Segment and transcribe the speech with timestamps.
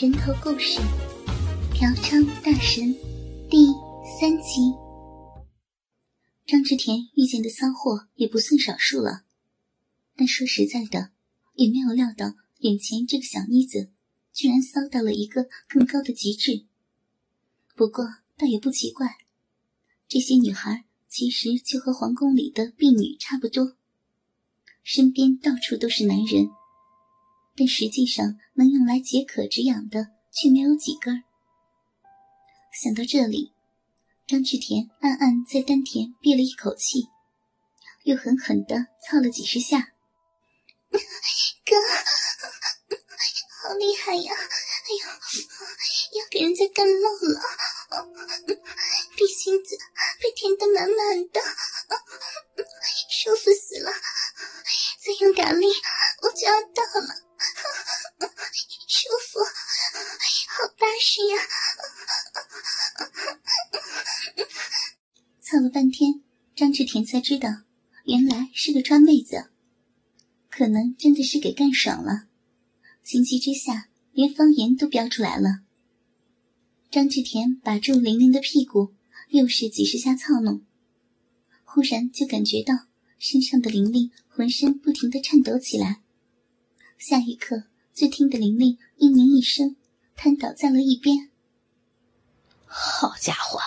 [0.00, 0.78] 人头故事，
[1.74, 2.94] 嫖娼大神
[3.50, 3.66] 第
[4.20, 4.72] 三集。
[6.46, 9.24] 张志田遇见的骚货也不算少数了，
[10.14, 11.10] 但说实在的，
[11.54, 13.90] 也没有料到眼前这个小妮子
[14.32, 16.64] 居然骚到了一个更高的极致。
[17.74, 18.04] 不过
[18.36, 19.16] 倒也不奇怪，
[20.06, 23.76] 这些女孩其实就和皇宫里的婢女差不多，
[24.84, 26.50] 身边到处都是男人。
[27.58, 31.24] 但实际上，能用来解渴止痒的却没有几根。
[32.72, 33.52] 想到这里，
[34.28, 37.08] 张志田暗暗在丹田憋了一口气，
[38.04, 39.92] 又狠狠的操了几十下。
[41.66, 41.74] 哥，
[43.62, 44.32] 好厉害呀！
[44.32, 47.40] 哎呦，要给人家干漏了，
[49.16, 49.76] 逼心子
[50.22, 51.40] 被填得满满的，
[53.10, 53.90] 舒服死了！
[55.04, 55.66] 再用点力，
[56.22, 57.27] 我就要到了。
[65.58, 66.22] 闹了半天，
[66.54, 67.48] 张志田才知道，
[68.04, 69.50] 原来是个川妹子，
[70.48, 72.28] 可能真的是给干爽了。
[73.02, 75.62] 情急之下，连方言都飙出来了。
[76.92, 78.94] 张志田把住玲玲的屁股，
[79.30, 80.62] 又是几十下操弄，
[81.64, 82.86] 忽然就感觉到
[83.18, 86.02] 身上的玲玲浑身不停的颤抖起来。
[86.98, 89.74] 下一刻，就听得玲玲“嘤咛”一声，
[90.14, 91.30] 瘫倒在了一边。
[92.64, 93.58] 好家伙，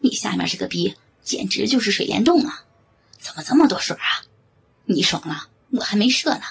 [0.00, 0.94] 你下面这个逼
[1.28, 2.64] 简直就是水帘洞啊！
[3.20, 4.24] 怎么这么多水啊？
[4.86, 6.42] 你爽了，我还没射呢。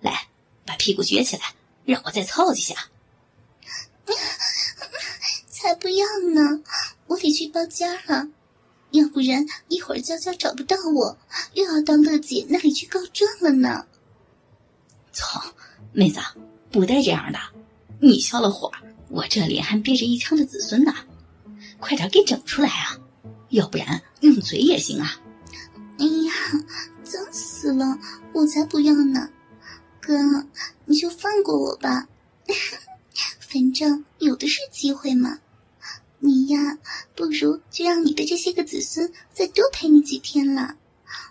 [0.00, 0.28] 来，
[0.64, 2.74] 把屁股撅起来，让我再操几下。
[5.50, 6.62] 才不要呢！
[7.08, 8.28] 我得去包间了，
[8.92, 11.18] 要不然一会儿娇娇找不到我，
[11.52, 13.86] 又要到乐姐那里去告状了呢。
[15.12, 15.44] 操，
[15.92, 16.20] 妹子，
[16.72, 17.38] 不带这样的！
[18.00, 18.72] 你消了火，
[19.10, 20.94] 我这里还憋着一腔的子孙呢，
[21.78, 22.98] 快点给整出来啊！
[23.50, 25.20] 要不然用嘴也行啊！
[25.98, 26.32] 哎呀，
[27.02, 27.98] 脏死了，
[28.32, 29.30] 我才不要呢！
[30.00, 30.46] 哥，
[30.84, 32.08] 你就放过我吧，
[33.40, 35.38] 反正有的是机会嘛。
[36.18, 36.78] 你呀，
[37.14, 40.76] 不如就让你的这些个子孙再多陪你几天了。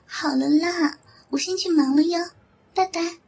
[0.05, 0.97] 好了啦，
[1.29, 2.19] 我先去忙了哟，
[2.73, 3.24] 拜拜。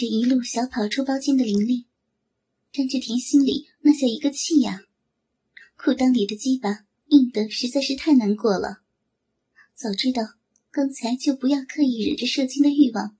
[0.00, 1.84] 着一路小跑出包间的玲玲，
[2.72, 4.80] 张志田心里那叫一个气呀！
[5.76, 8.80] 裤裆里的鸡巴硬的实在是太难过了。
[9.74, 10.22] 早知道
[10.70, 13.14] 刚才就不要刻意忍着射精的欲望，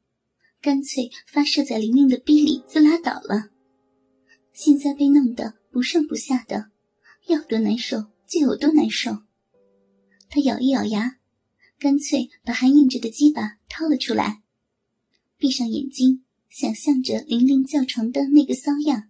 [0.62, 3.50] 干脆发射在玲玲的逼里就拉倒了。
[4.54, 6.70] 现在被弄得不上不下的，
[7.26, 9.18] 要多难受就有多难受。
[10.30, 11.18] 他咬一咬牙，
[11.78, 14.40] 干脆把还硬着的鸡巴掏了出来，
[15.36, 16.24] 闭上眼睛。
[16.50, 19.08] 想象着玲玲叫床的那个骚样，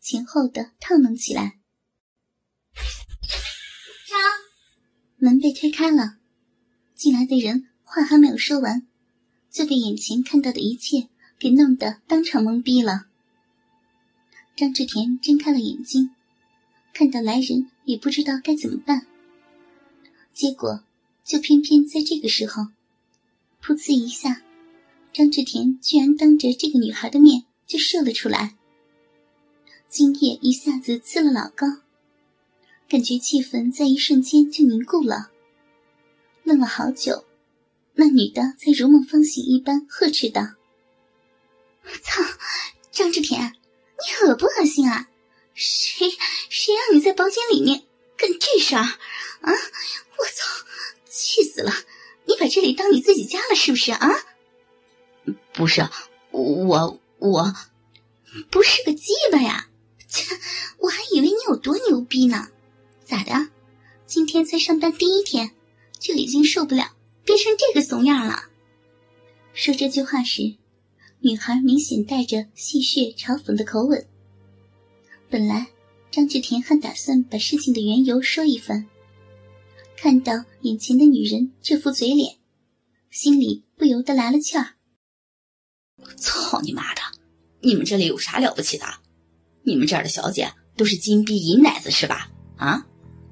[0.00, 1.58] 前后的套弄起来。
[4.06, 4.18] 张
[5.18, 6.16] 门被推开了，
[6.94, 8.86] 进来的人话还没有说完，
[9.50, 13.06] 就被眼前看到的一切给弄得当场懵逼了。
[14.56, 16.10] 张志田睁开了眼睛，
[16.94, 19.06] 看到来人也不知道该怎么办。
[20.32, 20.84] 结果
[21.22, 22.68] 就偏偏在这个时候，
[23.62, 24.42] 噗呲一下。
[25.12, 28.56] 张志田居然当着这个女孩的面就射了出来，
[29.88, 31.66] 精液一下子刺了老高，
[32.88, 35.30] 感觉气氛在一瞬间就凝固了。
[36.44, 37.24] 愣了好久，
[37.94, 40.42] 那女的才如梦方醒一般呵斥道
[41.82, 42.22] ：“我操，
[42.92, 45.08] 张志田，你恶不恶心啊？
[45.54, 46.08] 谁
[46.48, 47.82] 谁让你在包间里面
[48.16, 48.98] 干这事儿啊？
[49.42, 50.64] 我操，
[51.10, 51.72] 气死了！
[52.26, 54.08] 你把这里当你自己家了是不是啊？”
[55.52, 55.88] 不是，
[56.30, 57.54] 我我
[58.50, 59.68] 不是个鸡巴呀！
[60.08, 60.34] 切，
[60.78, 62.48] 我还以为你有多牛逼呢。
[63.04, 63.48] 咋的？
[64.06, 65.50] 今天才上班第一天，
[65.98, 66.92] 就已经受不了
[67.24, 68.44] 变成这个怂样了？
[69.52, 70.56] 说这句话时，
[71.20, 74.06] 女孩明显带着戏谑嘲讽的口吻。
[75.28, 75.66] 本来
[76.10, 78.86] 张志田还打算把事情的缘由说一番，
[79.96, 82.36] 看到眼前的女人这副嘴脸，
[83.10, 84.77] 心里不由得来了气儿。
[86.16, 87.00] 操你妈的！
[87.60, 88.86] 你们这里有啥了不起的？
[89.62, 92.30] 你们这儿的小姐都是金币银奶子是吧？
[92.56, 92.86] 啊！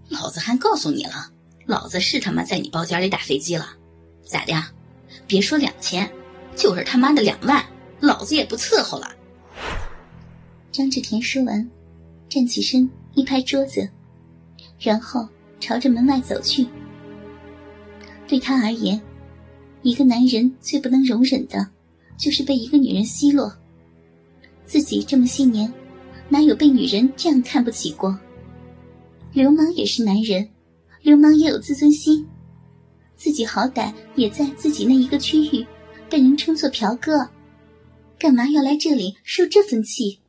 [0.08, 1.32] 老子还告诉你了，
[1.66, 3.68] 老子是他妈在你包间里打飞机了，
[4.24, 4.54] 咋的？
[5.26, 6.12] 别说两千，
[6.54, 7.64] 就是他妈的两万，
[8.00, 9.10] 老子也不伺候了。
[10.70, 11.68] 张志田说完，
[12.28, 13.88] 站起身一拍桌子，
[14.78, 15.28] 然后
[15.58, 16.68] 朝着门外走去。
[18.28, 19.00] 对他而言，
[19.82, 21.68] 一个男人最不能容忍的，
[22.16, 23.52] 就是被一个女人奚落。
[24.64, 25.72] 自己这么些年，
[26.28, 28.18] 哪有被女人这样看不起过？
[29.32, 30.48] 流氓也是男人，
[31.02, 32.26] 流氓也有自尊心。
[33.16, 35.66] 自己好歹也在自己那一个区域
[36.10, 37.28] 被人称作嫖哥，
[38.18, 40.20] 干嘛要来这里受这份气？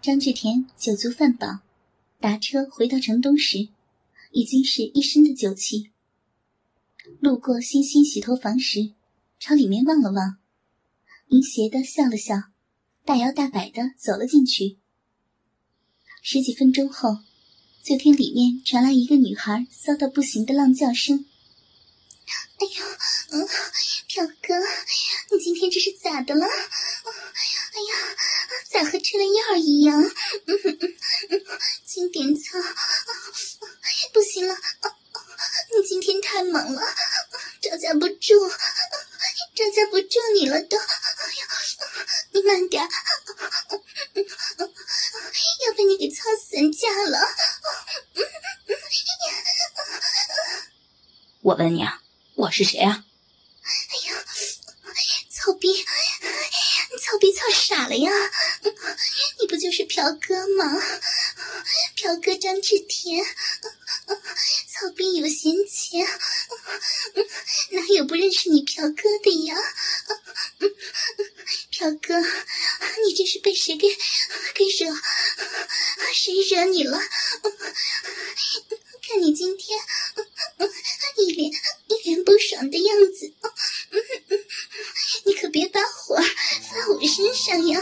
[0.00, 1.46] 张志田酒足饭饱，
[2.20, 3.70] 打车回到城东时，
[4.30, 5.90] 已经是一身的酒气。
[7.18, 8.92] 路过欣欣洗头房时，
[9.38, 10.36] 朝里面望了望，
[11.28, 12.34] 淫邪的笑了笑，
[13.06, 14.76] 大摇大摆的走了进去。
[16.20, 17.20] 十几分钟后，
[17.82, 21.24] 就听里面传来一个女孩骚到不行的浪叫声
[22.60, 22.98] ：“哎呀，
[23.30, 23.48] 嗯，
[24.08, 24.54] 表哥，
[25.34, 26.44] 你今天这是咋的了？
[26.44, 26.50] 哎
[27.80, 28.16] 呀！”
[28.70, 30.00] 咋和吃了药一样？
[32.10, 32.58] 典操，
[34.12, 34.54] 不行了！
[35.72, 36.82] 你今天太猛了，
[37.62, 38.48] 招架不住，
[39.54, 40.76] 招架不住你了都！
[42.32, 42.82] 你慢点，
[45.66, 47.18] 要被你给操散架了！
[51.42, 52.02] 我问你啊，
[52.34, 53.04] 我是谁啊？
[53.62, 54.24] 哎呀，
[55.30, 55.84] 操逼！
[57.00, 58.10] 操逼操傻了呀！
[59.40, 60.64] 你不就是嫖哥吗？
[62.00, 66.06] 嫖哥张志田，操逼有闲钱，
[67.72, 69.54] 哪有不认识你嫖哥的呀？
[71.70, 72.18] 嫖哥，
[73.04, 73.86] 你这是被谁给
[74.54, 74.96] 给惹？
[76.14, 76.98] 谁惹你了？
[79.06, 79.78] 看你今天
[81.18, 81.52] 一脸
[81.88, 83.30] 一脸不爽的样子，
[85.30, 87.80] 你可别把火发我身上呀！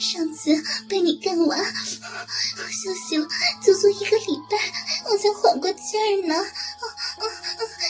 [0.00, 0.50] 上次
[0.88, 3.28] 被你干完，我休息了
[3.62, 4.58] 足足一个礼拜，
[5.08, 6.34] 我才缓过劲儿呢。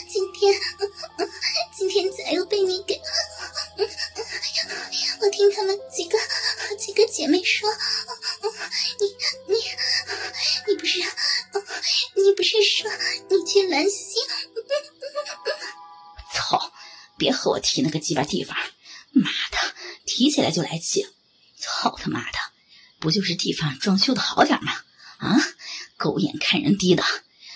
[0.06, 0.54] 今天
[1.74, 3.00] 今天咋又被你给？
[5.22, 6.18] 我听他们几个
[6.76, 7.70] 几个姐妹说，
[17.70, 18.56] 提那个鸡巴地方！
[19.12, 19.74] 妈的，
[20.04, 21.06] 提起来就来气！
[21.56, 22.38] 操他妈的，
[22.98, 24.72] 不就是地方装修的好点吗？
[25.18, 25.36] 啊，
[25.96, 27.04] 狗眼看人低的，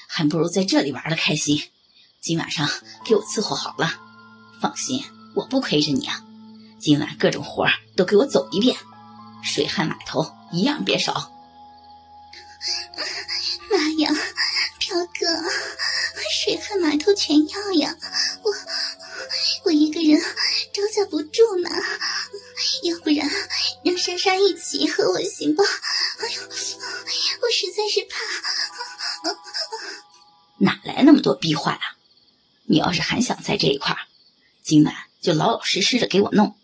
[0.07, 1.69] 还不如在这里玩的开心。
[2.21, 2.71] 今晚上
[3.05, 3.93] 给我伺候好了，
[4.61, 6.23] 放心，我不亏着你啊！
[6.79, 7.67] 今晚各种活
[7.97, 8.77] 都给我走一遍，
[9.43, 11.33] 水旱码头一样别少。
[13.69, 14.13] 妈呀！
[14.79, 15.51] 彪哥，
[16.45, 17.97] 水旱码头全要呀！
[31.45, 31.81] 逼话呀？
[32.65, 33.99] 你要是还想在这一块儿，
[34.63, 36.55] 今晚就老老实实的给我弄，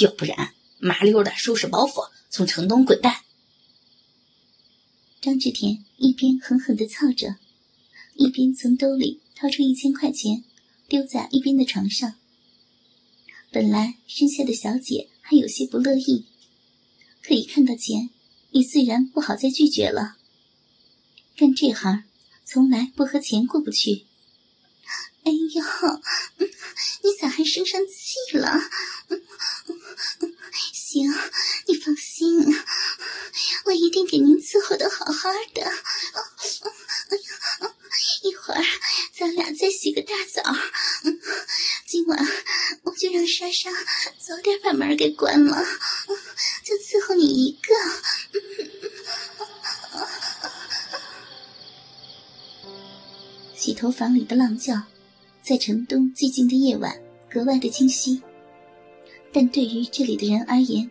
[0.00, 3.24] 要不然麻溜的收拾包袱从城东滚蛋。
[5.20, 7.36] 张志田一边狠狠的操着。
[8.14, 10.42] 一边从兜里掏出一千块钱，
[10.88, 12.14] 丢在一边的床上。
[13.50, 16.24] 本来身下的小姐还有些不乐意，
[17.22, 18.08] 可一看到钱，
[18.52, 20.16] 也自然不好再拒绝了。
[21.36, 22.04] 干这行，
[22.48, 24.06] 从来不和钱过不去。
[25.24, 25.64] 哎呦，
[27.02, 28.60] 你咋还生上气了？
[30.72, 31.12] 行，
[31.66, 32.54] 你放心，
[33.64, 35.72] 我一定给您伺候的好好的。
[38.22, 38.62] 一会儿
[39.18, 40.42] 咱俩再洗个大澡，
[41.84, 42.26] 今晚
[42.84, 43.70] 我就让莎莎
[44.18, 45.66] 早点把门给关了，
[46.62, 47.74] 就伺候你一个。
[53.66, 54.80] 洗头房里的浪叫，
[55.42, 58.22] 在城东寂静的夜晚格外的清晰，
[59.32, 60.88] 但对于这里的人而言，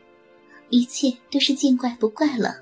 [0.69, 2.57] 一切都是见怪不怪了。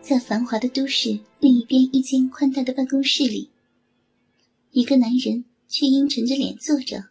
[0.00, 3.50] 在繁华的都市另一边一间宽大的办公室里，
[4.70, 7.06] 一个男人却阴沉着脸坐着，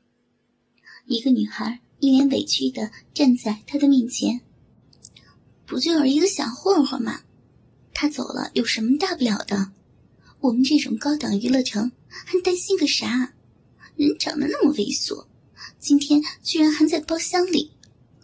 [1.06, 4.42] 一个女孩一脸委屈的站在他的面前。
[5.66, 7.22] 不就是一个小混混吗？
[7.94, 9.72] 他走了有什么大不了的？
[10.42, 13.34] 我们这种高档娱乐城还担心个啥？
[13.96, 15.26] 人长得那么猥琐，
[15.80, 17.72] 今天居然还在包厢里。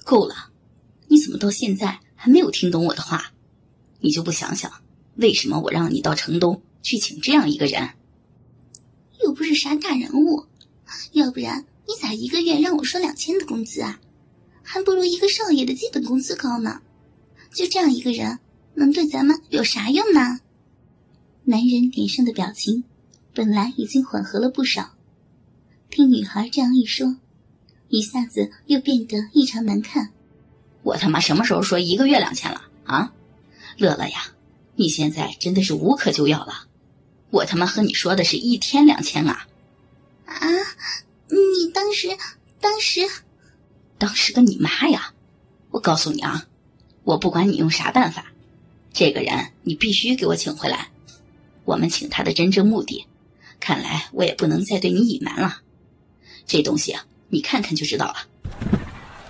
[0.04, 0.51] 够了！
[1.08, 3.32] 你怎么到现在还没有听懂我的话？
[4.01, 4.72] 你就不想想，
[5.16, 7.92] 为什么我让你到城东去请这样一个人？
[9.24, 10.46] 又不是啥大人物，
[11.13, 14.00] 要不然你咋一个月让我说两千的工资啊？
[14.64, 16.80] 还不如一个少爷的基本工资高呢。
[17.54, 18.40] 就这样一个人，
[18.76, 20.40] 能对咱们有啥用呢？
[21.44, 22.86] 男人脸上的表情
[23.34, 24.96] 本来已经缓和了不少，
[25.90, 27.18] 听女孩这样一说，
[27.90, 30.12] 一下子又变得异常难看。
[30.84, 33.12] 我他妈什么时候说一个月两千了啊？
[33.76, 34.28] 乐乐呀，
[34.78, 36.68] 你现在真的是无可救药了。
[37.32, 39.46] 我他妈和你说的是一天两千啊！
[40.26, 40.40] 啊，
[41.32, 42.10] 你当时，
[42.60, 43.02] 当时，
[43.98, 45.14] 当时个你妈呀！
[45.72, 46.48] 我告诉你啊，
[47.04, 48.34] 我不管你用啥办法，
[48.92, 50.90] 这个人你必须给我请回来。
[51.64, 53.06] 我们请他的真正目的，
[53.60, 55.62] 看来我也不能再对你隐瞒了。
[56.46, 58.28] 这东西啊，你看看就知道了。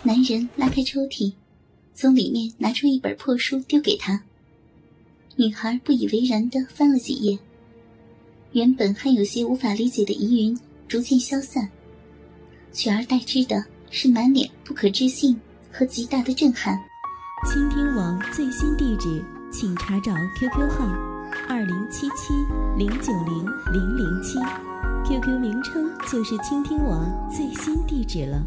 [0.03, 1.33] 男人拉开抽屉，
[1.93, 4.23] 从里面拿出一本破书丢给他。
[5.35, 7.37] 女孩不以为然的翻了几页，
[8.53, 11.69] 原本还有些无法理解的疑云逐渐消散，
[12.73, 15.39] 取而代之的是满脸不可置信
[15.71, 16.77] 和极大的震撼。
[17.51, 20.85] 倾听王最新地址，请查找 QQ 号
[21.49, 22.33] 二零七七
[22.77, 24.37] 零九零零零七
[25.05, 28.41] ，QQ 名称就是倾听王最新地址了。